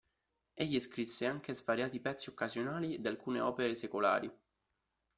[0.55, 4.35] Egli scrisse anche svariati pezzi "occasionali" ed alcune opere secolari.